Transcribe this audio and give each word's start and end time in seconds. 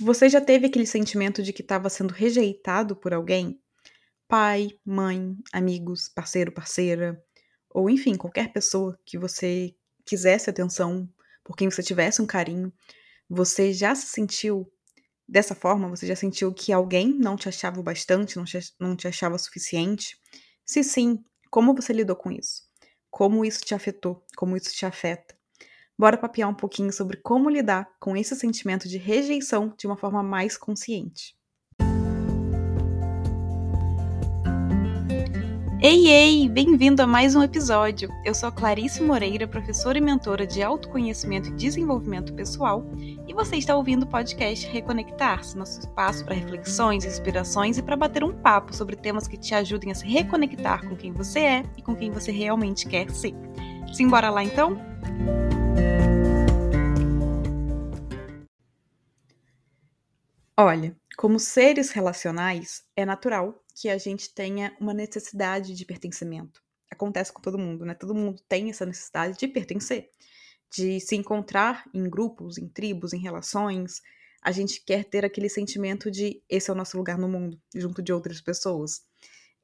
Você 0.00 0.28
já 0.28 0.40
teve 0.40 0.66
aquele 0.66 0.86
sentimento 0.86 1.42
de 1.42 1.52
que 1.52 1.62
estava 1.62 1.90
sendo 1.90 2.12
rejeitado 2.12 2.94
por 2.96 3.12
alguém? 3.12 3.60
Pai, 4.28 4.70
mãe, 4.84 5.36
amigos, 5.52 6.08
parceiro, 6.08 6.52
parceira, 6.52 7.22
ou 7.70 7.90
enfim, 7.90 8.16
qualquer 8.16 8.52
pessoa 8.52 8.98
que 9.06 9.18
você 9.18 9.74
quisesse 10.06 10.50
atenção, 10.50 11.08
por 11.44 11.56
quem 11.56 11.70
você 11.70 11.82
tivesse 11.82 12.22
um 12.22 12.26
carinho. 12.26 12.72
Você 13.30 13.72
já 13.72 13.94
se 13.94 14.08
sentiu 14.08 14.70
dessa 15.28 15.54
forma? 15.54 15.88
Você 15.90 16.06
já 16.06 16.16
sentiu 16.16 16.54
que 16.54 16.72
alguém 16.72 17.08
não 17.14 17.36
te 17.36 17.48
achava 17.48 17.80
o 17.80 17.84
bastante, 17.84 18.36
não 18.38 18.44
te, 18.44 18.58
não 18.80 18.96
te 18.96 19.08
achava 19.08 19.38
suficiente? 19.38 20.16
Se 20.66 20.84
sim, 20.84 21.24
como 21.50 21.74
você 21.74 21.92
lidou 21.94 22.16
com 22.16 22.32
isso? 22.32 22.62
Como 23.10 23.44
isso 23.44 23.62
te 23.62 23.74
afetou? 23.74 24.24
Como 24.36 24.56
isso 24.56 24.72
te 24.74 24.86
afeta? 24.86 25.37
Bora 26.00 26.16
papear 26.16 26.48
um 26.48 26.54
pouquinho 26.54 26.92
sobre 26.92 27.16
como 27.16 27.50
lidar 27.50 27.88
com 27.98 28.16
esse 28.16 28.36
sentimento 28.36 28.88
de 28.88 28.98
rejeição 28.98 29.74
de 29.76 29.84
uma 29.84 29.96
forma 29.96 30.22
mais 30.22 30.56
consciente. 30.56 31.34
Ei, 35.82 36.06
ei! 36.06 36.48
Bem-vindo 36.48 37.02
a 37.02 37.06
mais 37.06 37.34
um 37.34 37.42
episódio! 37.42 38.10
Eu 38.24 38.32
sou 38.32 38.52
Clarice 38.52 39.02
Moreira, 39.02 39.48
professora 39.48 39.98
e 39.98 40.00
mentora 40.00 40.46
de 40.46 40.62
autoconhecimento 40.62 41.48
e 41.48 41.54
desenvolvimento 41.54 42.32
pessoal, 42.32 42.84
e 43.26 43.34
você 43.34 43.56
está 43.56 43.74
ouvindo 43.74 44.04
o 44.04 44.08
podcast 44.08 44.68
Reconectar-se, 44.68 45.58
nosso 45.58 45.80
espaço 45.80 46.24
para 46.24 46.34
reflexões, 46.34 47.04
inspirações 47.04 47.76
e 47.76 47.82
para 47.82 47.96
bater 47.96 48.22
um 48.22 48.32
papo 48.40 48.74
sobre 48.74 48.94
temas 48.94 49.26
que 49.26 49.36
te 49.36 49.52
ajudem 49.52 49.90
a 49.90 49.94
se 49.96 50.06
reconectar 50.06 50.88
com 50.88 50.96
quem 50.96 51.12
você 51.12 51.40
é 51.40 51.64
e 51.76 51.82
com 51.82 51.96
quem 51.96 52.12
você 52.12 52.30
realmente 52.30 52.86
quer 52.86 53.10
ser. 53.10 53.34
Simbora 53.92 54.30
lá 54.30 54.44
então? 54.44 54.76
Olha, 60.60 60.96
como 61.16 61.38
seres 61.38 61.92
relacionais, 61.92 62.82
é 62.96 63.04
natural 63.04 63.62
que 63.76 63.88
a 63.88 63.96
gente 63.96 64.34
tenha 64.34 64.76
uma 64.80 64.92
necessidade 64.92 65.72
de 65.72 65.84
pertencimento. 65.84 66.60
Acontece 66.90 67.32
com 67.32 67.40
todo 67.40 67.56
mundo, 67.56 67.84
né? 67.84 67.94
Todo 67.94 68.12
mundo 68.12 68.42
tem 68.48 68.68
essa 68.68 68.84
necessidade 68.84 69.38
de 69.38 69.46
pertencer, 69.46 70.10
de 70.68 70.98
se 70.98 71.14
encontrar 71.14 71.88
em 71.94 72.10
grupos, 72.10 72.58
em 72.58 72.68
tribos, 72.68 73.12
em 73.12 73.20
relações. 73.20 74.02
A 74.42 74.50
gente 74.50 74.84
quer 74.84 75.04
ter 75.04 75.24
aquele 75.24 75.48
sentimento 75.48 76.10
de 76.10 76.42
esse 76.48 76.68
é 76.70 76.72
o 76.72 76.76
nosso 76.76 76.98
lugar 76.98 77.18
no 77.18 77.28
mundo, 77.28 77.56
junto 77.72 78.02
de 78.02 78.12
outras 78.12 78.40
pessoas. 78.40 79.02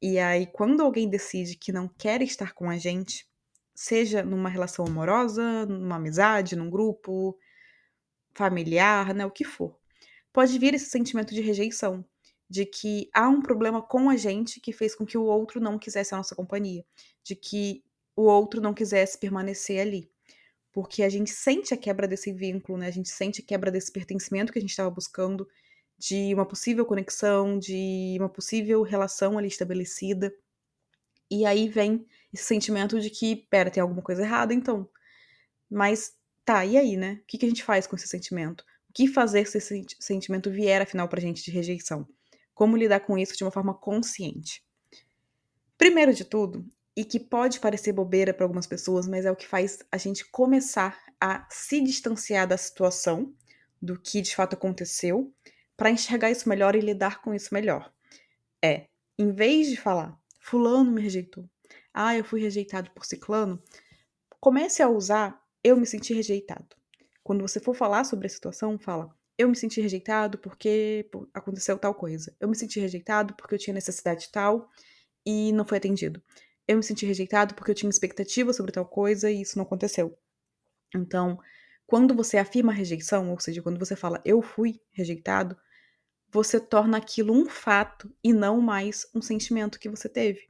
E 0.01 0.17
aí, 0.21 0.47
quando 0.47 0.81
alguém 0.81 1.11
decide 1.11 1.57
que 1.57 1.73
não 1.73 1.89
quer 1.89 2.23
estar 2.23 2.53
com 2.53 2.71
a 2.71 2.79
gente, 2.79 3.27
seja 3.75 4.23
numa 4.23 4.49
relação 4.49 4.87
amorosa, 4.87 5.67
numa 5.67 5.97
amizade, 5.97 6.55
num 6.55 6.71
grupo 6.71 7.37
familiar, 8.33 9.13
né, 9.13 9.27
o 9.27 9.31
que 9.33 9.43
for 9.43 9.77
pode 10.35 10.59
vir 10.59 10.75
esse 10.75 10.87
sentimento 10.87 11.33
de 11.33 11.41
rejeição, 11.41 12.05
de 12.51 12.67
que 12.67 13.09
há 13.15 13.29
um 13.29 13.41
problema 13.41 13.81
com 13.81 14.11
a 14.11 14.17
gente 14.17 14.61
que 14.61 14.73
fez 14.73 14.95
com 14.95 15.07
que 15.07 15.17
o 15.17 15.25
outro 15.25 15.61
não 15.61 15.79
quisesse 15.79 16.13
a 16.13 16.17
nossa 16.17 16.35
companhia, 16.35 16.85
de 17.23 17.37
que 17.37 17.85
o 18.17 18.25
outro 18.25 18.61
não 18.61 18.75
quisesse 18.75 19.17
permanecer 19.17 19.81
ali. 19.81 20.11
Porque 20.73 21.05
a 21.05 21.09
gente 21.09 21.31
sente 21.31 21.73
a 21.73 21.77
quebra 21.77 22.09
desse 22.09 22.33
vínculo, 22.33 22.77
né? 22.79 22.89
A 22.89 22.91
gente 22.91 23.09
sente 23.09 23.41
a 23.41 23.47
quebra 23.47 23.71
desse 23.71 23.93
pertencimento 23.93 24.53
que 24.53 24.59
a 24.59 24.61
gente 24.61 24.71
estava 24.71 24.91
buscando, 24.91 25.49
de 25.97 26.35
uma 26.35 26.45
possível 26.45 26.85
conexão, 26.85 27.57
de 27.57 28.17
uma 28.19 28.29
possível 28.29 28.83
relação 28.83 29.39
ali 29.39 29.47
estabelecida. 29.47 30.35
E 31.31 31.47
aí 31.47 31.69
vem 31.69 32.05
esse 32.33 32.43
sentimento 32.43 33.01
de 33.01 33.09
que, 33.09 33.37
pera, 33.37 33.71
tem 33.71 33.81
alguma 33.81 34.03
coisa 34.03 34.23
errada, 34.23 34.53
então. 34.53 34.89
Mas 35.71 36.13
tá, 36.45 36.67
e 36.67 36.77
aí, 36.77 36.97
né? 36.97 37.21
O 37.23 37.27
que, 37.27 37.39
que 37.39 37.47
a 37.47 37.49
gente 37.49 37.63
faz 37.63 37.87
com 37.87 37.95
esse 37.95 38.09
sentimento? 38.09 38.65
Que 38.95 39.09
fazer 39.09 39.47
se 39.47 39.59
esse 39.59 39.85
sentimento 39.99 40.51
vier 40.51 40.81
afinal 40.81 41.09
pra 41.09 41.21
gente 41.21 41.43
de 41.43 41.51
rejeição? 41.51 42.09
Como 42.55 42.77
lidar 42.77 43.01
com 43.01 43.19
isso 43.19 43.37
de 43.37 43.43
uma 43.43 43.51
forma 43.51 43.75
consciente? 43.75 44.65
Primeiro 45.77 46.15
de 46.15 46.25
tudo, 46.25 46.65
e 46.97 47.05
que 47.05 47.19
pode 47.19 47.59
parecer 47.59 47.93
bobeira 47.93 48.33
para 48.33 48.45
algumas 48.45 48.69
pessoas, 48.69 49.09
mas 49.09 49.25
é 49.25 49.31
o 49.31 49.37
que 49.37 49.49
faz 49.49 49.81
a 49.91 49.97
gente 49.97 50.25
começar 50.31 50.97
a 51.21 51.45
se 51.51 51.81
distanciar 51.81 52.47
da 52.47 52.57
situação, 52.57 53.35
do 53.83 53.99
que 53.99 54.21
de 54.21 54.35
fato 54.35 54.55
aconteceu, 54.55 55.35
para 55.77 55.91
enxergar 55.91 56.31
isso 56.31 56.49
melhor 56.49 56.77
e 56.77 56.81
lidar 56.81 57.21
com 57.21 57.35
isso 57.35 57.53
melhor. 57.53 57.93
É, 58.65 58.87
em 59.19 59.33
vez 59.33 59.69
de 59.69 59.77
falar, 59.77 60.17
fulano 60.39 60.93
me 60.93 61.03
rejeitou, 61.03 61.51
ah, 61.93 62.17
eu 62.17 62.25
fui 62.25 62.41
rejeitado 62.41 62.91
por 62.93 63.05
ciclano, 63.05 63.61
comece 64.39 64.83
a 64.83 64.89
usar 64.89 65.45
eu 65.65 65.77
me 65.77 65.87
senti 65.87 66.15
rejeitado. 66.15 66.77
Quando 67.25 67.41
você 67.41 67.59
for 67.59 67.75
falar 67.75 68.05
sobre 68.05 68.27
a 68.27 68.31
situação, 68.31 68.79
fala: 68.79 69.13
eu 69.37 69.49
me 69.49 69.57
senti 69.57 69.81
rejeitado 69.81 70.39
porque 70.39 71.09
aconteceu 71.33 71.79
tal 71.79 71.95
coisa. 71.95 72.37
Eu 72.39 72.49
me 72.49 72.57
senti 72.57 72.79
rejeitado 72.79 73.35
porque 73.35 73.55
eu 73.55 73.59
tinha 73.59 73.75
necessidade 73.75 74.29
tal 74.31 74.71
e 75.27 75.53
não 75.53 75.65
foi 75.65 75.79
atendido. 75.79 76.23
Eu 76.69 76.77
me 76.77 76.83
senti 76.83 77.05
rejeitado 77.05 77.55
porque 77.55 77.71
eu 77.71 77.75
tinha 77.75 77.91
expectativa 77.91 78.53
sobre 78.53 78.73
tal 78.73 78.87
coisa 78.87 79.31
e 79.31 79.41
isso 79.41 79.59
não 79.59 79.65
aconteceu. 79.65 80.17
Então, 80.95 81.39
quando 81.87 82.15
você 82.15 82.39
afirma 82.39 82.73
a 82.73 82.75
rejeição, 82.75 83.31
ou 83.31 83.41
seja, 83.41 83.63
quando 83.63 83.79
você 83.79 83.97
fala 83.97 84.23
eu 84.25 84.41
fui 84.41 84.81
rejeitado, 84.93 85.57
você 86.31 86.61
torna 86.61 86.99
aquilo 86.99 87.33
um 87.33 87.47
fato 87.47 88.13
e 88.23 88.33
não 88.33 88.61
mais 88.61 89.07
um 89.15 89.23
sentimento 89.23 89.79
que 89.79 89.89
você 89.89 90.09
teve. 90.09 90.49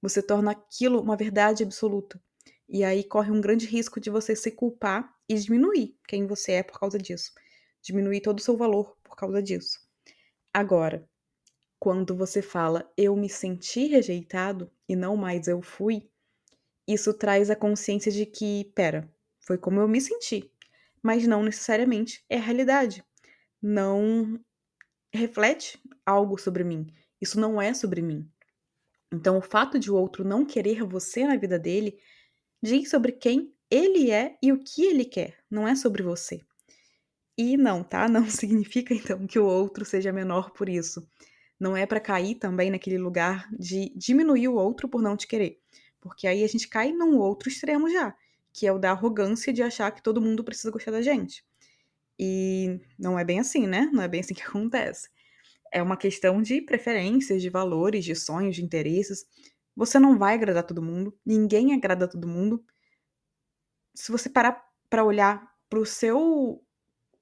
Você 0.00 0.22
torna 0.22 0.52
aquilo 0.52 1.00
uma 1.00 1.16
verdade 1.16 1.62
absoluta. 1.62 2.20
E 2.68 2.82
aí 2.84 3.04
corre 3.04 3.30
um 3.30 3.40
grande 3.40 3.66
risco 3.66 4.00
de 4.00 4.08
você 4.08 4.34
se 4.34 4.50
culpar 4.50 5.14
e 5.32 5.40
diminuir 5.40 5.96
quem 6.06 6.26
você 6.26 6.52
é 6.52 6.62
por 6.62 6.78
causa 6.78 6.98
disso. 6.98 7.32
Diminuir 7.82 8.20
todo 8.20 8.38
o 8.38 8.42
seu 8.42 8.56
valor 8.56 8.96
por 9.02 9.16
causa 9.16 9.42
disso. 9.42 9.80
Agora, 10.52 11.08
quando 11.78 12.14
você 12.14 12.42
fala 12.42 12.90
eu 12.96 13.16
me 13.16 13.28
senti 13.28 13.86
rejeitado 13.86 14.70
e 14.88 14.94
não 14.94 15.16
mais 15.16 15.48
eu 15.48 15.62
fui, 15.62 16.08
isso 16.86 17.14
traz 17.14 17.50
a 17.50 17.56
consciência 17.56 18.12
de 18.12 18.26
que, 18.26 18.70
pera, 18.74 19.10
foi 19.40 19.56
como 19.56 19.80
eu 19.80 19.88
me 19.88 20.00
senti, 20.00 20.52
mas 21.02 21.26
não 21.26 21.42
necessariamente 21.42 22.24
é 22.28 22.36
a 22.36 22.40
realidade. 22.40 23.04
Não 23.60 24.38
reflete 25.12 25.80
algo 26.04 26.38
sobre 26.38 26.64
mim. 26.64 26.86
Isso 27.20 27.40
não 27.40 27.60
é 27.60 27.72
sobre 27.72 28.02
mim. 28.02 28.28
Então, 29.12 29.38
o 29.38 29.42
fato 29.42 29.78
de 29.78 29.90
o 29.90 29.96
outro 29.96 30.24
não 30.24 30.44
querer 30.44 30.82
você 30.82 31.26
na 31.26 31.36
vida 31.36 31.58
dele 31.58 31.98
diz 32.62 32.90
sobre 32.90 33.12
quem 33.12 33.54
ele 33.72 34.10
é 34.10 34.36
e 34.42 34.52
o 34.52 34.58
que 34.62 34.84
ele 34.84 35.06
quer, 35.06 35.38
não 35.50 35.66
é 35.66 35.74
sobre 35.74 36.02
você. 36.02 36.42
E 37.38 37.56
não, 37.56 37.82
tá? 37.82 38.06
Não 38.08 38.28
significa 38.28 38.92
então 38.92 39.26
que 39.26 39.38
o 39.38 39.46
outro 39.46 39.84
seja 39.86 40.12
menor 40.12 40.50
por 40.52 40.68
isso. 40.68 41.08
Não 41.58 41.74
é 41.74 41.86
para 41.86 41.98
cair 41.98 42.34
também 42.34 42.70
naquele 42.70 42.98
lugar 42.98 43.48
de 43.58 43.90
diminuir 43.96 44.48
o 44.48 44.56
outro 44.56 44.88
por 44.88 45.00
não 45.00 45.16
te 45.16 45.26
querer. 45.26 45.58
Porque 46.00 46.26
aí 46.26 46.44
a 46.44 46.46
gente 46.46 46.68
cai 46.68 46.92
num 46.92 47.16
outro 47.16 47.48
extremo 47.48 47.88
já, 47.88 48.14
que 48.52 48.66
é 48.66 48.72
o 48.72 48.78
da 48.78 48.90
arrogância 48.90 49.52
de 49.52 49.62
achar 49.62 49.90
que 49.92 50.02
todo 50.02 50.20
mundo 50.20 50.44
precisa 50.44 50.70
gostar 50.70 50.90
da 50.90 51.00
gente. 51.00 51.42
E 52.18 52.78
não 52.98 53.18
é 53.18 53.24
bem 53.24 53.40
assim, 53.40 53.66
né? 53.66 53.88
Não 53.92 54.02
é 54.02 54.08
bem 54.08 54.20
assim 54.20 54.34
que 54.34 54.42
acontece. 54.46 55.08
É 55.72 55.82
uma 55.82 55.96
questão 55.96 56.42
de 56.42 56.60
preferências, 56.60 57.40
de 57.40 57.48
valores, 57.48 58.04
de 58.04 58.14
sonhos, 58.14 58.56
de 58.56 58.62
interesses. 58.62 59.24
Você 59.74 59.98
não 59.98 60.18
vai 60.18 60.34
agradar 60.34 60.64
todo 60.64 60.82
mundo, 60.82 61.16
ninguém 61.24 61.72
agrada 61.72 62.06
todo 62.06 62.28
mundo. 62.28 62.62
Se 63.94 64.10
você 64.10 64.28
parar 64.28 64.62
para 64.88 65.04
olhar 65.04 65.42
pro 65.68 65.84
seu 65.86 66.62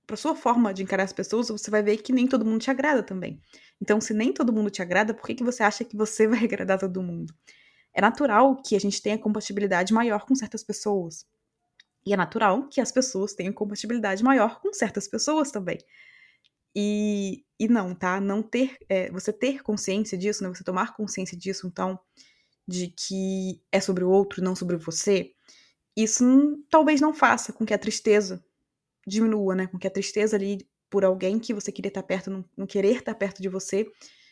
para 0.07 0.17
sua 0.17 0.35
forma 0.35 0.75
de 0.75 0.83
encarar 0.83 1.05
as 1.05 1.13
pessoas, 1.13 1.49
você 1.51 1.71
vai 1.71 1.85
ver 1.85 1.99
que 1.99 2.13
nem 2.13 2.27
todo 2.27 2.45
mundo 2.45 2.61
te 2.61 2.69
agrada 2.69 3.01
também. 3.01 3.41
Então, 3.81 4.01
se 4.01 4.13
nem 4.13 4.33
todo 4.33 4.53
mundo 4.53 4.69
te 4.69 4.83
agrada, 4.83 5.15
por 5.15 5.25
que, 5.25 5.37
que 5.37 5.45
você 5.45 5.63
acha 5.63 5.85
que 5.85 5.97
você 5.97 6.27
vai 6.27 6.43
agradar 6.43 6.81
todo 6.81 7.01
mundo? 7.01 7.33
É 7.95 8.01
natural 8.01 8.61
que 8.61 8.75
a 8.75 8.81
gente 8.81 9.01
tenha 9.01 9.17
compatibilidade 9.17 9.93
maior 9.93 10.27
com 10.27 10.35
certas 10.35 10.65
pessoas. 10.65 11.25
E 12.05 12.13
é 12.13 12.17
natural 12.17 12.69
que 12.69 12.81
as 12.81 12.91
pessoas 12.91 13.35
tenham 13.35 13.53
compatibilidade 13.53 14.25
maior 14.25 14.61
com 14.61 14.73
certas 14.73 15.07
pessoas 15.07 15.53
também. 15.53 15.79
E, 16.75 17.45
e 17.59 17.69
não, 17.69 17.95
tá? 17.95 18.21
Não 18.21 18.43
ter, 18.43 18.77
é, 18.89 19.11
você 19.13 19.33
ter 19.33 19.63
consciência 19.63 20.19
disso, 20.19 20.43
né? 20.43 20.49
Você 20.49 20.65
tomar 20.65 20.97
consciência 20.97 21.37
disso, 21.37 21.69
então, 21.69 21.99
de 22.67 22.89
que 22.89 23.63
é 23.71 23.81
sobre 23.81 24.05
o 24.05 24.11
outro, 24.11 24.43
não 24.43 24.57
sobre 24.57 24.77
você, 24.77 25.35
isso 26.03 26.25
talvez 26.69 27.01
não 27.01 27.13
faça 27.13 27.53
com 27.53 27.65
que 27.65 27.75
a 27.75 27.79
tristeza 27.79 28.45
diminua, 29.07 29.55
né? 29.55 29.67
Com 29.67 29.79
que 29.79 29.87
a 29.87 29.91
tristeza 29.91 30.37
ali 30.37 30.67
por 30.91 31.05
alguém 31.05 31.39
que 31.39 31.55
você 31.55 31.71
queria 31.71 31.89
estar 31.89 32.03
perto, 32.03 32.45
não, 32.57 32.67
querer 32.67 32.97
estar 32.97 33.15
perto 33.15 33.41
de 33.41 33.49
você, 33.49 33.87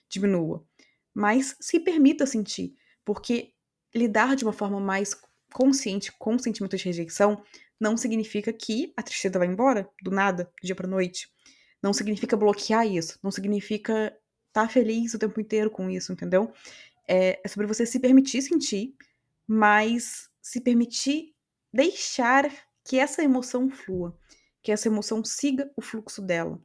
diminua. 0.09 0.67
Mas 1.15 1.57
se 1.61 1.79
permita 1.79 2.27
sentir, 2.27 2.75
porque 3.05 3.53
lidar 3.95 4.35
de 4.35 4.45
uma 4.45 4.53
forma 4.53 4.81
mais 4.81 5.17
consciente 5.53 6.13
com 6.19 6.35
o 6.35 6.39
sentimento 6.39 6.77
de 6.77 6.85
rejeição 6.85 7.43
não 7.81 7.97
significa 7.97 8.53
que 8.53 8.93
a 8.97 9.03
tristeza 9.03 9.39
vai 9.39 9.47
embora 9.47 9.89
do 10.03 10.11
nada, 10.11 10.45
do 10.61 10.67
dia 10.67 10.75
para 10.75 10.89
noite. 10.89 11.33
Não 11.81 11.93
significa 11.93 12.37
bloquear 12.37 12.87
isso, 12.87 13.19
não 13.23 13.31
significa 13.31 14.07
estar 14.49 14.67
tá 14.67 14.69
feliz 14.69 15.15
o 15.15 15.19
tempo 15.19 15.41
inteiro 15.41 15.71
com 15.71 15.89
isso, 15.89 16.13
entendeu? 16.13 16.53
É, 17.07 17.41
é 17.43 17.49
sobre 17.49 17.67
você 17.67 17.87
se 17.87 18.01
permitir 18.01 18.43
sentir, 18.43 18.95
mas 19.47 20.29
se 20.43 20.61
permitir 20.61 21.35
deixar 21.73 22.51
que 22.85 22.99
essa 22.99 23.23
emoção 23.23 23.71
flua, 23.71 24.19
que 24.63 24.73
essa 24.73 24.89
emoção 24.89 25.25
siga 25.25 25.71
o 25.77 25.83
fluxo 25.83 26.23
dela. 26.23 26.61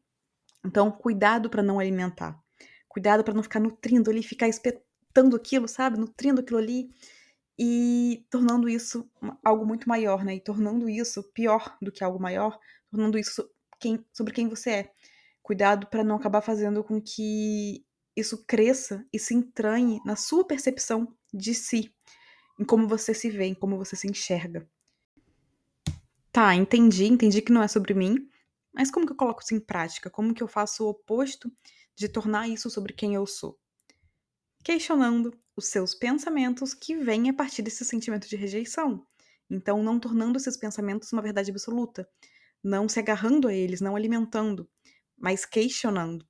Então, 0.66 0.92
cuidado 0.92 1.50
para 1.50 1.62
não 1.62 1.80
alimentar. 1.80 2.40
Cuidado 2.88 3.24
para 3.24 3.34
não 3.34 3.44
ficar 3.44 3.60
nutrindo 3.60 4.10
ali, 4.10 4.24
ficar 4.24 4.48
espetando 4.48 5.36
aquilo, 5.36 5.68
sabe? 5.68 6.00
Nutrindo 6.00 6.42
aquilo 6.42 6.60
ali 6.60 6.90
e 7.58 8.26
tornando 8.30 8.68
isso 8.70 9.10
algo 9.44 9.66
muito 9.66 9.88
maior, 9.88 10.24
né? 10.24 10.36
E 10.36 10.40
tornando 10.40 10.90
isso 10.90 11.24
pior 11.34 11.78
do 11.82 11.92
que 11.92 12.04
algo 12.04 12.20
maior, 12.20 12.58
tornando 12.90 13.18
isso 13.18 13.48
quem, 13.80 14.06
sobre 14.14 14.34
quem 14.34 14.48
você 14.48 14.70
é. 14.70 14.92
Cuidado 15.42 15.88
para 15.88 16.04
não 16.04 16.16
acabar 16.16 16.42
fazendo 16.42 16.84
com 16.84 17.02
que 17.02 17.86
isso 18.16 18.46
cresça 18.46 19.06
e 19.12 19.20
se 19.20 19.34
entranhe 19.34 20.00
na 20.06 20.16
sua 20.16 20.46
percepção 20.46 21.14
de 21.34 21.54
si, 21.54 21.94
em 22.60 22.64
como 22.64 22.88
você 22.88 23.14
se 23.14 23.30
vê, 23.30 23.46
em 23.46 23.56
como 23.56 23.78
você 23.78 23.96
se 23.96 24.08
enxerga. 24.08 24.68
Tá, 26.33 26.53
entendi, 26.53 27.06
entendi 27.06 27.41
que 27.41 27.51
não 27.53 27.63
é 27.63 27.68
sobre 27.69 27.94
mim, 27.94 28.27
mas 28.74 28.91
como 28.91 29.06
que 29.06 29.13
eu 29.13 29.18
coloco 29.18 29.41
isso 29.41 29.53
em 29.56 29.59
prática? 29.62 30.09
Como 30.09 30.33
que 30.33 30.44
eu 30.44 30.47
faço 30.50 30.83
o 30.85 30.89
oposto 30.89 31.50
de 31.95 32.09
tornar 32.09 32.50
isso 32.50 32.69
sobre 32.69 32.91
quem 32.94 33.13
eu 33.15 33.25
sou? 33.25 33.57
Questionando 34.63 35.31
os 35.56 35.68
seus 35.68 35.94
pensamentos 35.94 36.74
que 36.74 36.95
vêm 36.95 37.30
a 37.30 37.33
partir 37.33 37.62
desse 37.62 37.83
sentimento 37.85 38.27
de 38.27 38.35
rejeição. 38.35 39.06
Então, 39.50 39.83
não 39.83 40.00
tornando 40.00 40.38
esses 40.38 40.57
pensamentos 40.57 41.12
uma 41.13 41.21
verdade 41.21 41.51
absoluta, 41.51 42.07
não 42.63 42.88
se 42.89 43.00
agarrando 43.00 43.47
a 43.47 43.53
eles, 43.53 43.81
não 43.81 43.95
alimentando, 43.95 44.69
mas 45.18 45.45
questionando, 45.45 46.25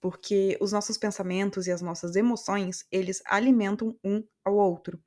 porque 0.00 0.58
os 0.60 0.72
nossos 0.72 0.98
pensamentos 0.98 1.66
e 1.66 1.72
as 1.72 1.82
nossas 1.82 2.16
emoções, 2.16 2.86
eles 2.92 3.22
alimentam 3.26 3.98
um 4.04 4.24
ao 4.44 4.56
outro. 4.56 5.02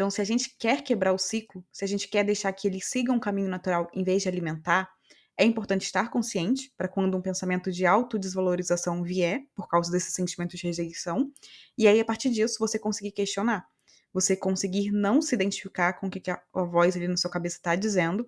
Então, 0.00 0.08
se 0.08 0.22
a 0.22 0.24
gente 0.24 0.56
quer 0.58 0.82
quebrar 0.82 1.12
o 1.12 1.18
ciclo, 1.18 1.62
se 1.70 1.84
a 1.84 1.86
gente 1.86 2.08
quer 2.08 2.24
deixar 2.24 2.50
que 2.54 2.66
ele 2.66 2.80
siga 2.80 3.12
um 3.12 3.20
caminho 3.20 3.50
natural 3.50 3.86
em 3.92 4.02
vez 4.02 4.22
de 4.22 4.30
alimentar, 4.30 4.90
é 5.36 5.44
importante 5.44 5.82
estar 5.82 6.08
consciente 6.08 6.72
para 6.74 6.88
quando 6.88 7.14
um 7.18 7.20
pensamento 7.20 7.70
de 7.70 7.84
autodesvalorização 7.84 9.02
vier, 9.02 9.42
por 9.54 9.68
causa 9.68 9.92
desse 9.92 10.10
sentimento 10.10 10.56
de 10.56 10.62
rejeição, 10.66 11.30
e 11.76 11.86
aí 11.86 12.00
a 12.00 12.04
partir 12.06 12.30
disso 12.30 12.56
você 12.58 12.78
conseguir 12.78 13.12
questionar, 13.12 13.66
você 14.10 14.34
conseguir 14.34 14.90
não 14.90 15.20
se 15.20 15.34
identificar 15.34 15.92
com 15.92 16.06
o 16.06 16.10
que 16.10 16.30
a, 16.30 16.40
voz 16.64 16.96
ali 16.96 17.06
na 17.06 17.18
sua 17.18 17.30
cabeça 17.30 17.58
está 17.58 17.76
dizendo, 17.76 18.26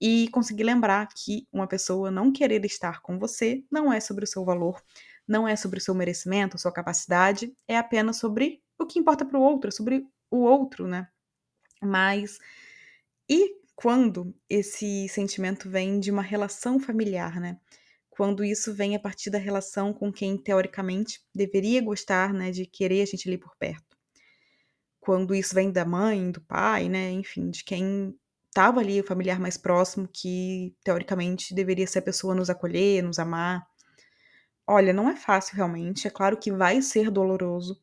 e 0.00 0.28
conseguir 0.28 0.64
lembrar 0.64 1.06
que 1.14 1.46
uma 1.52 1.66
pessoa 1.66 2.10
não 2.10 2.32
querer 2.32 2.64
estar 2.64 3.02
com 3.02 3.18
você 3.18 3.62
não 3.70 3.92
é 3.92 4.00
sobre 4.00 4.24
o 4.24 4.26
seu 4.26 4.46
valor, 4.46 4.82
não 5.28 5.46
é 5.46 5.56
sobre 5.56 5.78
o 5.78 5.82
seu 5.82 5.94
merecimento, 5.94 6.58
sua 6.58 6.72
capacidade, 6.72 7.52
é 7.68 7.76
apenas 7.76 8.16
sobre 8.16 8.62
o 8.78 8.86
que 8.86 8.98
importa 8.98 9.26
para 9.26 9.38
o 9.38 9.42
outro, 9.42 9.70
sobre 9.70 10.06
o 10.32 10.38
outro, 10.38 10.88
né? 10.88 11.06
Mas 11.80 12.38
e 13.28 13.56
quando 13.74 14.34
esse 14.48 15.08
sentimento 15.08 15.68
vem 15.68 16.00
de 16.00 16.10
uma 16.10 16.22
relação 16.22 16.80
familiar, 16.80 17.40
né? 17.40 17.58
Quando 18.10 18.44
isso 18.44 18.74
vem 18.74 18.94
a 18.94 19.00
partir 19.00 19.30
da 19.30 19.38
relação 19.38 19.92
com 19.92 20.12
quem 20.12 20.36
teoricamente 20.36 21.20
deveria 21.34 21.82
gostar, 21.82 22.32
né, 22.32 22.50
de 22.50 22.66
querer 22.66 23.02
a 23.02 23.06
gente 23.06 23.28
ali 23.28 23.38
por 23.38 23.56
perto. 23.56 23.96
Quando 25.00 25.34
isso 25.34 25.54
vem 25.54 25.72
da 25.72 25.84
mãe, 25.84 26.30
do 26.30 26.40
pai, 26.42 26.88
né, 26.88 27.10
enfim, 27.10 27.50
de 27.50 27.64
quem 27.64 28.14
estava 28.46 28.80
ali 28.80 29.00
o 29.00 29.06
familiar 29.06 29.40
mais 29.40 29.56
próximo 29.56 30.06
que 30.06 30.76
teoricamente 30.84 31.54
deveria 31.54 31.86
ser 31.86 32.00
a 32.00 32.02
pessoa 32.02 32.34
nos 32.34 32.50
acolher, 32.50 33.02
nos 33.02 33.18
amar. 33.18 33.66
Olha, 34.66 34.92
não 34.92 35.08
é 35.08 35.16
fácil 35.16 35.56
realmente, 35.56 36.06
é 36.06 36.10
claro 36.10 36.36
que 36.36 36.52
vai 36.52 36.82
ser 36.82 37.10
doloroso, 37.10 37.82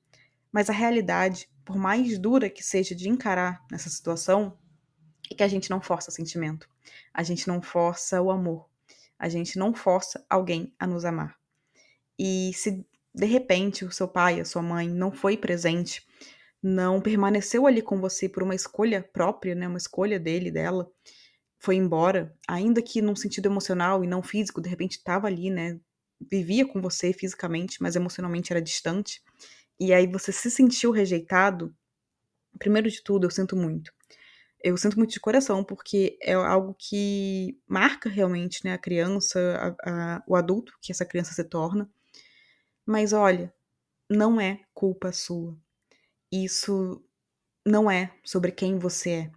mas 0.52 0.70
a 0.70 0.74
realidade, 0.74 1.50
por 1.70 1.78
mais 1.78 2.18
dura 2.18 2.50
que 2.50 2.64
seja 2.64 2.96
de 2.96 3.08
encarar 3.08 3.64
nessa 3.72 3.92
situação, 3.92 4.58
e 5.30 5.36
que 5.36 5.44
a 5.44 5.48
gente 5.48 5.70
não 5.70 5.80
força 5.80 6.10
sentimento. 6.10 6.68
A 7.14 7.22
gente 7.22 7.48
não 7.48 7.62
força 7.62 8.20
o 8.20 8.32
amor. 8.32 8.68
A 9.20 9.30
gente 9.30 9.60
não 9.60 9.72
força 9.72 10.26
alguém 10.28 10.74
a 10.80 10.88
nos 10.88 11.06
amar. 11.06 11.38
E 12.18 12.52
se 12.56 12.84
de 13.14 13.26
repente 13.28 13.86
o 13.86 13.92
seu 13.92 14.08
pai, 14.08 14.40
a 14.40 14.46
sua 14.46 14.64
mãe 14.64 14.90
não 14.90 15.12
foi 15.12 15.38
presente, 15.38 16.04
não 16.60 17.00
permaneceu 17.00 17.68
ali 17.68 17.84
com 17.84 18.02
você 18.02 18.28
por 18.28 18.42
uma 18.42 18.56
escolha 18.56 19.04
própria, 19.04 19.54
né, 19.54 19.68
uma 19.68 19.78
escolha 19.78 20.20
dele, 20.20 20.50
dela, 20.50 20.92
foi 21.60 21.76
embora, 21.76 22.36
ainda 22.48 22.82
que 22.82 23.00
num 23.00 23.16
sentido 23.16 23.46
emocional 23.46 24.04
e 24.04 24.08
não 24.08 24.24
físico, 24.24 24.60
de 24.60 24.70
repente 24.70 24.94
estava 24.94 25.28
ali, 25.28 25.52
né, 25.52 25.80
vivia 26.20 26.66
com 26.66 26.82
você 26.82 27.14
fisicamente, 27.14 27.78
mas 27.80 27.96
emocionalmente 27.96 28.52
era 28.52 28.62
distante, 28.62 29.22
e 29.80 29.94
aí 29.94 30.08
você 30.08 30.32
se 30.32 30.52
sentiu 30.52 30.92
rejeitado, 30.92 31.76
primeiro 32.60 32.90
de 32.90 33.04
tudo, 33.04 33.26
eu 33.28 33.32
sinto 33.32 33.56
muito 33.56 33.94
eu 34.62 34.76
sinto 34.78 34.98
muito 34.98 35.12
de 35.12 35.20
coração, 35.20 35.64
porque 35.64 36.18
é 36.22 36.34
algo 36.34 36.76
que 36.78 37.58
marca 37.68 38.10
realmente 38.10 38.64
né, 38.66 38.74
a 38.74 38.78
criança, 38.78 39.76
a, 39.84 40.16
a, 40.18 40.24
o 40.28 40.36
adulto 40.36 40.74
que 40.82 40.92
essa 40.92 41.06
criança 41.06 41.34
se 41.34 41.44
torna. 41.44 41.90
Mas 42.86 43.14
olha, 43.14 43.54
não 44.10 44.40
é 44.42 44.62
culpa 44.74 45.12
sua. 45.12 45.58
Isso 46.32 47.02
não 47.66 47.90
é 47.90 48.14
sobre 48.24 48.52
quem 48.52 48.78
você 48.78 49.10
é. 49.12 49.32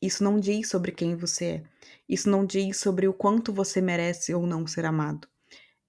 Isso 0.00 0.22
não 0.22 0.38
diz 0.38 0.68
sobre 0.68 0.92
quem 0.92 1.16
você 1.16 1.44
é. 1.44 1.64
Isso 2.08 2.30
não 2.30 2.46
diz 2.46 2.78
sobre 2.78 3.08
o 3.08 3.12
quanto 3.12 3.52
você 3.52 3.80
merece 3.80 4.32
ou 4.34 4.46
não 4.46 4.66
ser 4.66 4.84
amado. 4.84 5.28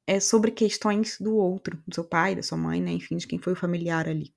É 0.09 0.19
sobre 0.19 0.51
questões 0.51 1.17
do 1.19 1.35
outro, 1.35 1.81
do 1.87 1.93
seu 1.93 2.03
pai, 2.03 2.35
da 2.35 2.41
sua 2.41 2.57
mãe, 2.57 2.81
né? 2.81 2.91
enfim, 2.91 3.17
de 3.17 3.27
quem 3.27 3.37
foi 3.37 3.53
o 3.53 3.55
familiar 3.55 4.07
ali 4.07 4.33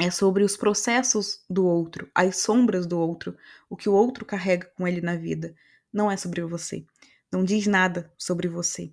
é 0.00 0.10
sobre 0.10 0.44
os 0.44 0.56
processos 0.56 1.40
do 1.50 1.66
outro, 1.66 2.08
as 2.14 2.36
sombras 2.36 2.86
do 2.86 2.98
outro, 2.98 3.36
o 3.68 3.76
que 3.76 3.88
o 3.88 3.92
outro 3.92 4.24
carrega 4.24 4.70
com 4.76 4.86
ele 4.86 5.00
na 5.00 5.16
vida. 5.16 5.54
Não 5.92 6.10
é 6.10 6.16
sobre 6.16 6.40
você. 6.42 6.84
Não 7.32 7.44
diz 7.44 7.66
nada 7.66 8.10
sobre 8.16 8.48
você. 8.48 8.92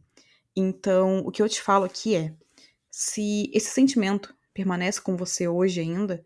Então, 0.56 1.20
o 1.20 1.32
que 1.32 1.42
eu 1.42 1.48
te 1.48 1.62
falo 1.62 1.86
aqui 1.86 2.16
é: 2.16 2.34
se 2.90 3.52
esse 3.54 3.70
sentimento 3.70 4.34
permanece 4.54 5.00
com 5.00 5.16
você 5.16 5.48
hoje 5.48 5.80
ainda, 5.80 6.26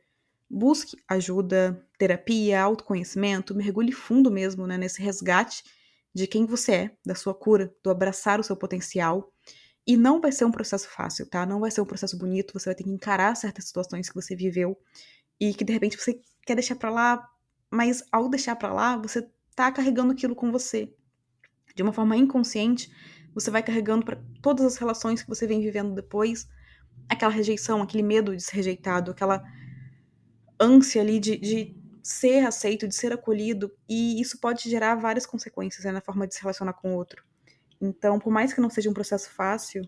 busque 0.49 0.97
ajuda, 1.07 1.85
terapia, 1.97 2.61
autoconhecimento, 2.61 3.53
mergulhe 3.53 3.91
fundo 3.91 4.31
mesmo 4.31 4.65
né, 4.65 4.77
nesse 4.77 5.01
resgate 5.01 5.63
de 6.13 6.25
quem 6.25 6.45
você 6.45 6.71
é, 6.71 6.91
da 7.05 7.15
sua 7.15 7.33
cura, 7.33 7.73
do 7.83 7.89
abraçar 7.89 8.39
o 8.39 8.43
seu 8.43 8.55
potencial 8.55 9.31
e 9.85 9.97
não 9.97 10.21
vai 10.21 10.31
ser 10.31 10.45
um 10.45 10.51
processo 10.51 10.87
fácil, 10.89 11.25
tá? 11.27 11.45
Não 11.45 11.59
vai 11.59 11.71
ser 11.71 11.81
um 11.81 11.85
processo 11.85 12.17
bonito, 12.17 12.53
você 12.53 12.65
vai 12.65 12.75
ter 12.75 12.83
que 12.83 12.89
encarar 12.89 13.35
certas 13.35 13.65
situações 13.65 14.09
que 14.09 14.15
você 14.15 14.35
viveu 14.35 14.77
e 15.39 15.53
que 15.53 15.63
de 15.63 15.73
repente 15.73 15.97
você 15.97 16.19
quer 16.45 16.55
deixar 16.55 16.75
para 16.75 16.89
lá, 16.89 17.29
mas 17.71 18.03
ao 18.11 18.29
deixar 18.29 18.55
para 18.55 18.73
lá, 18.73 18.97
você 18.97 19.27
tá 19.55 19.71
carregando 19.71 20.13
aquilo 20.13 20.35
com 20.35 20.51
você. 20.51 20.93
De 21.75 21.83
uma 21.83 21.93
forma 21.93 22.15
inconsciente, 22.15 22.91
você 23.33 23.49
vai 23.49 23.63
carregando 23.63 24.05
para 24.05 24.21
todas 24.41 24.65
as 24.65 24.77
relações 24.77 25.21
que 25.21 25.29
você 25.29 25.47
vem 25.47 25.61
vivendo 25.61 25.93
depois, 25.93 26.47
aquela 27.07 27.31
rejeição, 27.31 27.81
aquele 27.81 28.03
medo 28.03 28.35
de 28.35 28.43
ser 28.43 28.57
rejeitado, 28.57 29.11
aquela 29.11 29.43
ânsia 30.59 31.01
ali 31.01 31.19
de, 31.19 31.37
de 31.37 31.75
ser 32.03 32.45
aceito, 32.45 32.87
de 32.87 32.95
ser 32.95 33.13
acolhido, 33.13 33.71
e 33.87 34.19
isso 34.19 34.39
pode 34.39 34.69
gerar 34.69 34.95
várias 34.95 35.25
consequências 35.25 35.85
né, 35.85 35.91
na 35.91 36.01
forma 36.01 36.27
de 36.27 36.35
se 36.35 36.41
relacionar 36.41 36.73
com 36.73 36.93
o 36.93 36.95
outro. 36.95 37.23
Então, 37.81 38.19
por 38.19 38.31
mais 38.31 38.53
que 38.53 38.61
não 38.61 38.69
seja 38.69 38.89
um 38.89 38.93
processo 38.93 39.29
fácil, 39.29 39.87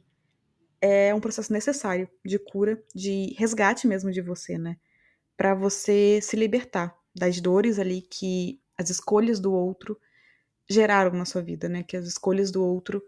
é 0.80 1.14
um 1.14 1.20
processo 1.20 1.54
necessário 1.54 2.10
de 2.26 2.40
cura, 2.40 2.82
de 2.96 3.36
resgate 3.38 3.88
mesmo 3.88 4.12
de 4.12 4.22
você, 4.22 4.58
né? 4.58 4.78
Para 5.38 5.54
você 5.54 6.20
se 6.22 6.36
libertar 6.36 6.96
das 7.14 7.40
dores 7.40 7.78
ali 7.78 8.02
que 8.02 8.62
as 8.78 8.90
escolhas 8.90 9.40
do 9.40 9.54
outro 9.54 10.00
geraram 10.70 11.12
na 11.12 11.26
sua 11.26 11.42
vida, 11.42 11.70
né? 11.70 11.84
Que 11.84 11.98
as 11.98 12.08
escolhas 12.08 12.52
do 12.52 12.64
outro 12.64 13.04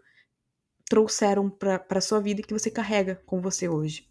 trouxeram 0.88 1.50
para 1.50 2.00
sua 2.00 2.20
vida 2.20 2.40
e 2.40 2.44
que 2.44 2.52
você 2.52 2.70
carrega 2.70 3.16
com 3.26 3.40
você 3.40 3.68
hoje. 3.68 4.08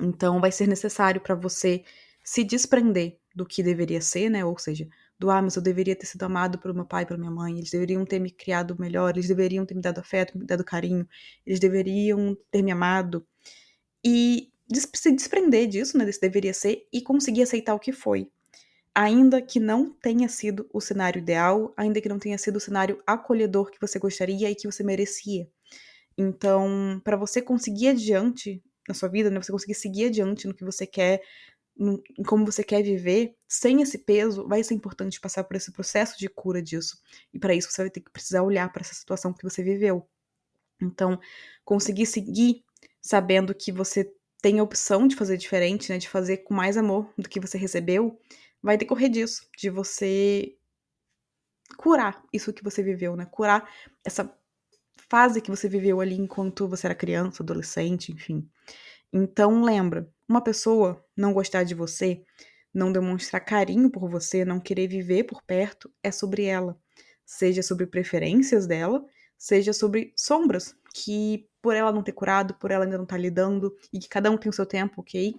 Então, 0.00 0.40
vai 0.40 0.50
ser 0.50 0.66
necessário 0.66 1.20
para 1.20 1.34
você 1.34 1.84
se 2.24 2.42
desprender 2.42 3.18
do 3.34 3.46
que 3.46 3.62
deveria 3.62 4.00
ser, 4.00 4.30
né? 4.30 4.44
Ou 4.44 4.58
seja, 4.58 4.88
do 5.20 5.30
ah, 5.30 5.42
mas 5.42 5.54
eu 5.54 5.60
deveria 5.62 5.94
ter 5.94 6.06
sido 6.06 6.22
amado 6.22 6.58
pelo 6.58 6.74
meu 6.74 6.86
pai, 6.86 7.04
pela 7.04 7.18
minha 7.18 7.30
mãe, 7.30 7.58
eles 7.58 7.70
deveriam 7.70 8.06
ter 8.06 8.18
me 8.18 8.30
criado 8.30 8.74
melhor, 8.80 9.10
eles 9.10 9.28
deveriam 9.28 9.66
ter 9.66 9.74
me 9.74 9.82
dado 9.82 9.98
afeto, 9.98 10.38
me 10.38 10.46
dado 10.46 10.64
carinho, 10.64 11.06
eles 11.46 11.60
deveriam 11.60 12.34
ter 12.50 12.62
me 12.62 12.72
amado. 12.72 13.26
E 14.02 14.50
se 14.94 15.12
desprender 15.12 15.66
disso, 15.68 15.98
né, 15.98 16.06
desse 16.06 16.22
deveria 16.22 16.54
ser, 16.54 16.86
e 16.90 17.02
conseguir 17.02 17.42
aceitar 17.42 17.74
o 17.74 17.78
que 17.78 17.92
foi. 17.92 18.30
Ainda 18.94 19.42
que 19.42 19.60
não 19.60 19.90
tenha 19.92 20.26
sido 20.26 20.66
o 20.72 20.80
cenário 20.80 21.18
ideal, 21.18 21.74
ainda 21.76 22.00
que 22.00 22.08
não 22.08 22.18
tenha 22.18 22.38
sido 22.38 22.56
o 22.56 22.60
cenário 22.60 23.02
acolhedor 23.06 23.70
que 23.70 23.78
você 23.78 23.98
gostaria 23.98 24.50
e 24.50 24.54
que 24.54 24.66
você 24.66 24.82
merecia. 24.82 25.46
Então, 26.16 26.98
para 27.04 27.16
você 27.18 27.42
conseguir 27.42 27.88
adiante 27.88 28.62
na 28.88 28.94
sua 28.94 29.10
vida, 29.10 29.28
né, 29.28 29.40
você 29.40 29.52
conseguir 29.52 29.74
seguir 29.74 30.06
adiante 30.06 30.48
no 30.48 30.54
que 30.54 30.64
você 30.64 30.86
quer, 30.86 31.20
em 31.80 32.22
como 32.24 32.44
você 32.44 32.62
quer 32.62 32.82
viver, 32.82 33.34
sem 33.48 33.80
esse 33.80 33.98
peso, 33.98 34.46
vai 34.46 34.62
ser 34.62 34.74
importante 34.74 35.18
passar 35.18 35.44
por 35.44 35.56
esse 35.56 35.72
processo 35.72 36.18
de 36.18 36.28
cura 36.28 36.62
disso. 36.62 37.00
E 37.32 37.38
para 37.38 37.54
isso 37.54 37.70
você 37.70 37.82
vai 37.82 37.90
ter 37.90 38.00
que 38.00 38.10
precisar 38.10 38.42
olhar 38.42 38.70
para 38.70 38.82
essa 38.82 38.94
situação 38.94 39.32
que 39.32 39.42
você 39.42 39.62
viveu. 39.62 40.06
Então, 40.82 41.18
conseguir 41.64 42.06
seguir 42.06 42.62
sabendo 43.00 43.54
que 43.54 43.72
você 43.72 44.12
tem 44.42 44.58
a 44.58 44.62
opção 44.62 45.06
de 45.08 45.16
fazer 45.16 45.36
diferente, 45.36 45.90
né, 45.90 45.98
de 45.98 46.08
fazer 46.08 46.38
com 46.38 46.54
mais 46.54 46.76
amor 46.76 47.12
do 47.16 47.28
que 47.28 47.40
você 47.40 47.58
recebeu, 47.58 48.18
vai 48.62 48.76
decorrer 48.76 49.10
disso, 49.10 49.48
de 49.56 49.70
você 49.70 50.56
curar 51.76 52.22
isso 52.32 52.52
que 52.52 52.64
você 52.64 52.82
viveu, 52.82 53.16
né? 53.16 53.26
Curar 53.26 53.68
essa 54.04 54.34
fase 55.08 55.40
que 55.40 55.50
você 55.50 55.68
viveu 55.68 56.00
ali 56.00 56.16
enquanto 56.16 56.68
você 56.68 56.86
era 56.86 56.94
criança, 56.94 57.42
adolescente, 57.42 58.12
enfim. 58.12 58.48
Então 59.12 59.62
lembra, 59.62 60.08
uma 60.30 60.40
pessoa 60.40 61.04
não 61.16 61.32
gostar 61.32 61.64
de 61.64 61.74
você, 61.74 62.22
não 62.72 62.92
demonstrar 62.92 63.44
carinho 63.44 63.90
por 63.90 64.08
você, 64.08 64.44
não 64.44 64.60
querer 64.60 64.86
viver 64.86 65.24
por 65.24 65.42
perto, 65.42 65.92
é 66.04 66.12
sobre 66.12 66.44
ela. 66.44 66.78
Seja 67.26 67.64
sobre 67.64 67.84
preferências 67.84 68.64
dela, 68.64 69.04
seja 69.36 69.72
sobre 69.72 70.12
sombras 70.16 70.76
que 70.94 71.48
por 71.60 71.74
ela 71.74 71.92
não 71.92 72.02
ter 72.02 72.12
curado, 72.12 72.54
por 72.54 72.70
ela 72.70 72.84
ainda 72.84 72.96
não 72.96 73.02
estar 73.04 73.16
tá 73.16 73.20
lidando 73.20 73.76
e 73.92 73.98
que 73.98 74.08
cada 74.08 74.30
um 74.30 74.38
tem 74.38 74.48
o 74.48 74.52
seu 74.52 74.64
tempo, 74.64 75.00
ok? 75.00 75.34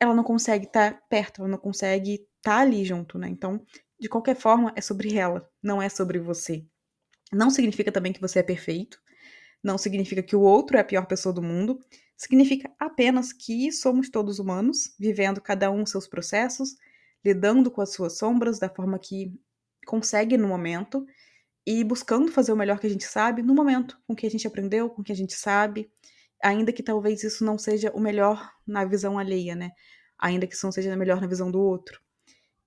Ela 0.00 0.12
não 0.12 0.24
consegue 0.24 0.66
estar 0.66 0.94
tá 0.94 1.02
perto, 1.08 1.42
ela 1.42 1.48
não 1.48 1.58
consegue 1.58 2.14
estar 2.14 2.26
tá 2.42 2.58
ali 2.58 2.84
junto, 2.84 3.16
né? 3.16 3.28
Então, 3.28 3.64
de 3.98 4.08
qualquer 4.08 4.34
forma, 4.34 4.72
é 4.74 4.80
sobre 4.80 5.14
ela, 5.16 5.48
não 5.62 5.80
é 5.80 5.88
sobre 5.88 6.18
você. 6.18 6.66
Não 7.32 7.48
significa 7.48 7.92
também 7.92 8.12
que 8.12 8.20
você 8.20 8.40
é 8.40 8.42
perfeito, 8.42 9.00
não 9.62 9.78
significa 9.78 10.22
que 10.22 10.34
o 10.34 10.40
outro 10.40 10.76
é 10.76 10.80
a 10.80 10.84
pior 10.84 11.06
pessoa 11.06 11.32
do 11.32 11.40
mundo, 11.40 11.78
significa 12.16 12.70
apenas 12.78 13.32
que 13.32 13.70
somos 13.72 14.08
todos 14.08 14.38
humanos, 14.38 14.94
vivendo 14.98 15.40
cada 15.40 15.70
um 15.70 15.84
seus 15.84 16.06
processos, 16.06 16.76
lidando 17.24 17.70
com 17.70 17.80
as 17.80 17.92
suas 17.92 18.18
sombras 18.18 18.58
da 18.58 18.68
forma 18.68 18.98
que 18.98 19.32
consegue 19.86 20.36
no 20.36 20.48
momento 20.48 21.06
e 21.66 21.82
buscando 21.82 22.30
fazer 22.30 22.52
o 22.52 22.56
melhor 22.56 22.78
que 22.78 22.86
a 22.86 22.90
gente 22.90 23.04
sabe 23.04 23.42
no 23.42 23.54
momento, 23.54 23.98
com 24.06 24.12
o 24.12 24.16
que 24.16 24.26
a 24.26 24.30
gente 24.30 24.46
aprendeu, 24.46 24.90
com 24.90 25.00
o 25.00 25.04
que 25.04 25.12
a 25.12 25.16
gente 25.16 25.34
sabe, 25.34 25.90
ainda 26.42 26.72
que 26.72 26.82
talvez 26.82 27.24
isso 27.24 27.44
não 27.44 27.56
seja 27.56 27.90
o 27.92 28.00
melhor 28.00 28.50
na 28.66 28.84
visão 28.84 29.18
alheia, 29.18 29.54
né? 29.54 29.70
Ainda 30.18 30.46
que 30.46 30.54
isso 30.54 30.66
não 30.66 30.72
seja 30.72 30.94
melhor 30.96 31.20
na 31.20 31.26
visão 31.26 31.50
do 31.50 31.60
outro. 31.60 32.00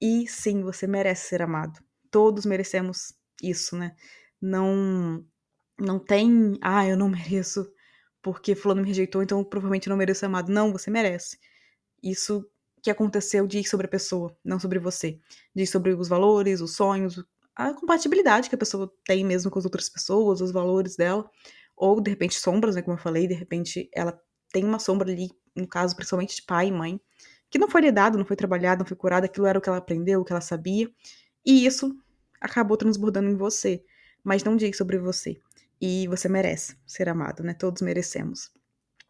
E 0.02 0.28
sim, 0.28 0.64
você 0.64 0.88
merece 0.88 1.30
ser 1.30 1.42
amado. 1.42 1.80
Todos 2.10 2.46
merecemos 2.46 3.14
isso, 3.42 3.78
né? 3.78 3.96
Não 4.42 5.24
não 5.80 6.00
tem, 6.00 6.58
ah, 6.62 6.88
eu 6.88 6.98
não 6.98 7.08
mereço 7.08 7.72
porque 8.28 8.56
fulano 8.56 8.82
me 8.82 8.88
rejeitou, 8.90 9.24
então 9.24 9.42
provavelmente 9.42 9.88
não 9.88 9.96
mereço 9.96 10.20
ser 10.20 10.26
amado. 10.26 10.52
Não, 10.52 10.74
você 10.74 10.92
merece. 10.92 11.40
Isso 12.04 12.46
que 12.84 12.92
aconteceu 12.92 13.48
diz 13.48 13.70
sobre 13.70 13.88
a 13.88 13.90
pessoa, 13.90 14.36
não 14.44 14.60
sobre 14.60 14.80
você. 14.80 15.18
Diz 15.56 15.70
sobre 15.70 15.94
os 15.94 16.10
valores, 16.10 16.60
os 16.60 16.76
sonhos, 16.76 17.24
a 17.56 17.74
compatibilidade 17.74 18.50
que 18.50 18.56
a 18.56 18.58
pessoa 18.58 18.92
tem 19.06 19.24
mesmo 19.24 19.50
com 19.50 19.58
as 19.58 19.64
outras 19.64 19.88
pessoas, 19.88 20.42
os 20.42 20.52
valores 20.52 20.98
dela, 20.98 21.30
ou 21.74 22.02
de 22.02 22.10
repente 22.10 22.38
sombras, 22.38 22.76
né, 22.76 22.82
como 22.82 22.98
eu 22.98 23.02
falei, 23.02 23.30
de 23.30 23.34
repente 23.34 23.90
ela 23.96 24.20
tem 24.52 24.66
uma 24.66 24.78
sombra 24.78 25.10
ali, 25.10 25.30
no 25.56 25.66
caso 25.66 25.96
principalmente 25.96 26.36
de 26.36 26.42
pai 26.42 26.68
e 26.68 26.72
mãe, 26.72 27.00
que 27.50 27.58
não 27.58 27.70
foi 27.70 27.80
lidado, 27.80 28.18
não 28.18 28.26
foi 28.26 28.36
trabalhado, 28.36 28.80
não 28.80 28.86
foi 28.86 28.98
curado, 28.98 29.24
aquilo 29.24 29.46
era 29.46 29.58
o 29.58 29.62
que 29.62 29.70
ela 29.70 29.78
aprendeu, 29.78 30.20
o 30.20 30.26
que 30.26 30.34
ela 30.34 30.42
sabia, 30.42 30.92
e 31.46 31.66
isso 31.66 31.96
acabou 32.42 32.76
transbordando 32.76 33.30
em 33.30 33.38
você, 33.38 33.82
mas 34.22 34.44
não 34.44 34.58
diz 34.58 34.76
sobre 34.76 34.98
você. 34.98 35.40
E 35.80 36.08
você 36.08 36.28
merece 36.28 36.76
ser 36.86 37.08
amado, 37.10 37.44
né? 37.44 37.54
Todos 37.54 37.82
merecemos. 37.82 38.52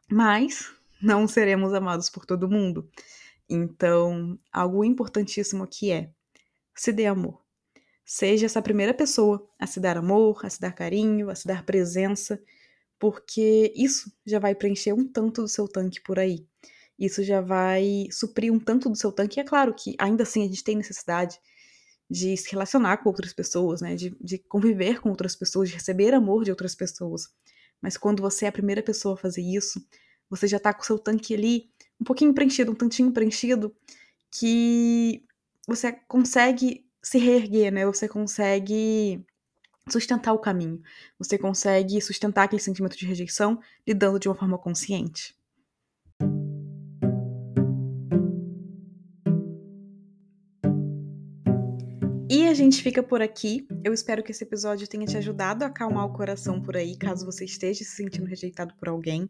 Mas 0.10 0.72
não 1.02 1.28
seremos 1.28 1.74
amados 1.74 2.10
por 2.10 2.26
todo 2.26 2.50
mundo. 2.50 2.90
Então, 3.50 4.38
algo 4.52 4.84
importantíssimo 4.84 5.64
aqui 5.64 5.92
é 5.92 6.12
se 6.76 6.92
dê 6.92 7.06
amor. 7.06 7.42
Seja 8.06 8.46
essa 8.46 8.62
primeira 8.62 8.94
pessoa 8.94 9.46
a 9.60 9.68
se 9.68 9.80
dar 9.80 9.98
amor, 9.98 10.46
a 10.46 10.50
se 10.50 10.60
dar 10.60 10.72
carinho, 10.72 11.30
a 11.30 11.36
se 11.36 11.48
dar 11.48 11.66
presença, 11.66 12.42
porque 13.00 13.74
isso 13.76 14.12
já 14.26 14.40
vai 14.40 14.56
preencher 14.56 14.94
um 14.94 15.08
tanto 15.08 15.42
do 15.42 15.48
seu 15.48 15.68
tanque 15.68 16.02
por 16.02 16.18
aí. 16.18 16.48
Isso 16.98 17.24
já 17.24 17.42
vai 17.42 18.08
suprir 18.12 18.52
um 18.52 18.60
tanto 18.60 18.90
do 18.90 18.96
seu 18.96 19.12
tanque. 19.12 19.40
E 19.40 19.42
é 19.42 19.44
claro 19.44 19.74
que 19.74 19.96
ainda 20.00 20.24
assim 20.24 20.44
a 20.44 20.48
gente 20.48 20.64
tem 20.64 20.76
necessidade 20.76 21.40
de 22.10 22.38
se 22.38 22.52
relacionar 22.52 22.98
com 22.98 23.10
outras 23.10 23.34
pessoas, 23.34 23.82
né? 23.82 23.96
De, 23.96 24.16
de 24.22 24.38
conviver 24.38 25.02
com 25.02 25.10
outras 25.10 25.36
pessoas, 25.36 25.70
de 25.70 25.76
receber 25.76 26.14
amor 26.14 26.44
de 26.44 26.52
outras 26.52 26.76
pessoas. 26.76 27.30
Mas 27.82 27.98
quando 27.98 28.22
você 28.22 28.46
é 28.46 28.48
a 28.48 28.52
primeira 28.52 28.82
pessoa 28.82 29.16
a 29.16 29.18
fazer 29.18 29.42
isso, 29.42 29.86
você 30.30 30.48
já 30.48 30.60
tá 30.60 30.74
com 30.74 30.82
o 30.82 30.86
seu 30.86 30.98
tanque 30.98 31.34
ali 31.34 31.70
um 32.00 32.04
pouquinho 32.04 32.34
preenchido, 32.34 32.72
um 32.72 32.76
tantinho 32.76 33.12
preenchido, 33.12 33.76
que 34.32 35.24
você 35.68 35.92
consegue 36.08 36.86
se 37.02 37.18
reerguer, 37.18 37.72
né? 37.72 37.86
Você 37.86 38.08
consegue 38.08 39.26
sustentar 39.90 40.34
o 40.34 40.40
caminho. 40.40 40.82
Você 41.18 41.38
consegue 41.38 42.02
sustentar 42.02 42.44
aquele 42.44 42.62
sentimento 42.62 42.98
de 42.98 43.06
rejeição 43.06 43.60
lidando 43.86 44.20
de 44.20 44.28
uma 44.28 44.36
forma 44.36 44.58
consciente. 44.58 45.37
Gente 52.58 52.82
fica 52.82 53.04
por 53.04 53.22
aqui. 53.22 53.68
Eu 53.84 53.94
espero 53.94 54.24
que 54.24 54.32
esse 54.32 54.44
episódio 54.44 54.88
tenha 54.88 55.06
te 55.06 55.16
ajudado 55.16 55.64
a 55.64 55.68
acalmar 55.68 56.06
o 56.06 56.14
coração 56.14 56.60
por 56.60 56.76
aí, 56.76 56.98
caso 56.98 57.26
você 57.26 57.46
esteja 57.46 57.84
se 57.84 57.96
sentindo 57.96 58.26
rejeitado 58.26 58.74
por 58.80 58.90
alguém. 58.90 59.30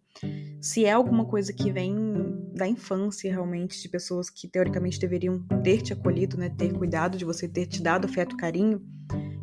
Se 0.62 0.86
é 0.86 0.94
alguma 0.94 1.26
coisa 1.26 1.52
que 1.52 1.70
vem 1.72 1.94
da 2.54 2.66
infância, 2.68 3.30
realmente, 3.30 3.82
de 3.82 3.90
pessoas 3.90 4.30
que 4.30 4.48
teoricamente 4.48 4.98
deveriam 4.98 5.44
ter 5.62 5.82
te 5.82 5.92
acolhido, 5.92 6.38
né, 6.38 6.50
ter 6.50 6.72
cuidado 6.74 7.18
de 7.18 7.26
você, 7.26 7.48
ter 7.48 7.66
te 7.66 7.82
dado 7.82 8.06
afeto, 8.06 8.38
carinho, 8.38 8.82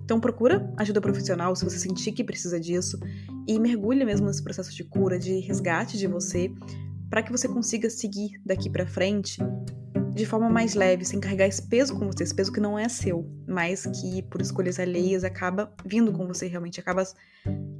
então 0.02 0.18
procura 0.18 0.72
ajuda 0.78 1.00
profissional 1.00 1.54
se 1.54 1.64
você 1.64 1.78
sentir 1.78 2.12
que 2.12 2.24
precisa 2.24 2.58
disso 2.58 2.98
e 3.46 3.58
mergulhe 3.58 4.04
mesmo 4.04 4.26
nesse 4.26 4.42
processo 4.42 4.74
de 4.74 4.84
cura, 4.84 5.18
de 5.18 5.40
resgate 5.40 5.98
de 5.98 6.06
você, 6.06 6.50
para 7.10 7.22
que 7.22 7.30
você 7.30 7.46
consiga 7.46 7.90
seguir 7.90 8.40
daqui 8.44 8.70
para 8.70 8.86
frente 8.86 9.38
de 10.14 10.24
forma 10.24 10.48
mais 10.48 10.74
leve, 10.74 11.04
sem 11.04 11.18
carregar 11.18 11.46
esse 11.46 11.62
peso 11.62 11.98
com 11.98 12.06
você, 12.06 12.22
esse 12.22 12.34
peso 12.34 12.52
que 12.52 12.60
não 12.60 12.78
é 12.78 12.88
seu, 12.88 13.28
mas 13.48 13.84
que 13.86 14.22
por 14.22 14.40
escolhas 14.40 14.78
alheias 14.78 15.24
acaba 15.24 15.74
vindo 15.84 16.12
com 16.12 16.26
você 16.26 16.46
realmente, 16.46 16.78
acaba 16.78 17.02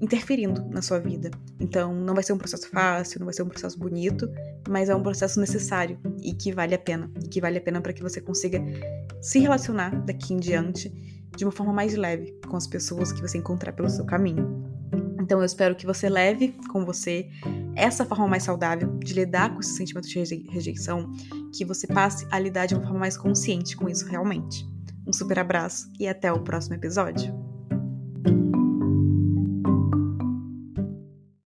interferindo 0.01 0.65
na 0.69 0.83
sua 0.83 0.99
vida. 0.99 1.31
Então, 1.61 1.95
não 1.95 2.13
vai 2.13 2.25
ser 2.25 2.33
um 2.33 2.39
processo 2.39 2.69
fácil, 2.69 3.21
não 3.21 3.27
vai 3.27 3.35
ser 3.35 3.43
um 3.43 3.49
processo 3.49 3.79
bonito, 3.79 4.29
mas 4.69 4.89
é 4.89 4.95
um 4.97 5.03
processo 5.03 5.39
necessário 5.39 5.99
e 6.21 6.33
que 6.33 6.53
vale 6.53 6.75
a 6.75 6.79
pena, 6.79 7.09
e 7.25 7.29
que 7.29 7.41
vale 7.41 7.59
a 7.59 7.61
pena 7.61 7.81
para 7.81 7.93
que 7.93 8.03
você 8.03 8.21
consiga 8.21 8.61
se 9.21 9.39
relacionar 9.39 10.05
daqui 10.05 10.35
em 10.35 10.39
diante 10.39 10.91
de 11.37 11.45
uma 11.45 11.53
forma 11.53 11.73
mais 11.73 11.95
leve 11.95 12.37
com 12.49 12.57
as 12.57 12.67
pessoas 12.67 13.13
que 13.13 13.21
você 13.21 13.39
encontrar 13.39 13.73
pelo 13.73 13.89
seu 13.89 14.05
caminho. 14.05 14.65
Então 15.21 15.39
eu 15.39 15.45
espero 15.45 15.75
que 15.75 15.87
você 15.87 16.09
leve 16.09 16.55
com 16.71 16.85
você 16.85 17.29
essa 17.75 18.05
forma 18.05 18.29
mais 18.29 18.43
saudável 18.43 18.99
de 18.99 19.15
lidar 19.15 19.55
com 19.55 19.61
esse 19.61 19.75
sentimento 19.75 20.07
de 20.07 20.47
rejeição, 20.51 21.11
que 21.55 21.65
você 21.65 21.87
passe 21.87 22.27
a 22.31 22.39
lidar 22.39 22.67
de 22.67 22.75
uma 22.75 22.83
forma 22.83 22.99
mais 22.99 23.17
consciente 23.17 23.77
com 23.77 23.89
isso 23.89 24.07
realmente. 24.07 24.67
Um 25.07 25.13
super 25.13 25.39
abraço 25.39 25.91
e 25.99 26.09
até 26.09 26.33
o 26.33 26.43
próximo 26.43 26.75
episódio. 26.75 27.44